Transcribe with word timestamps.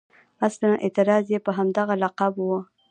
اصلاً 0.47 0.71
اعتراض 0.83 1.25
یې 1.33 1.39
په 1.45 1.51
همدغه 1.57 1.95
لقب 2.03 2.33
و. 2.39 2.47